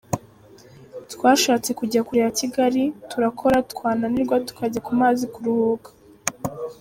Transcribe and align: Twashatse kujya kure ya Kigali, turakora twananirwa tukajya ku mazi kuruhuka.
Twashatse 1.11 1.69
kujya 1.79 2.01
kure 2.07 2.21
ya 2.25 2.31
Kigali, 2.39 2.83
turakora 3.09 3.57
twananirwa 3.71 4.35
tukajya 4.47 4.79
ku 4.87 4.91
mazi 4.99 5.25
kuruhuka. 5.33 5.89